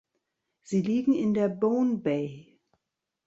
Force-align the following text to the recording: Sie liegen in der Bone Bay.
Sie 0.63 0.81
liegen 0.81 1.13
in 1.13 1.35
der 1.35 1.47
Bone 1.47 1.97
Bay. 1.97 2.59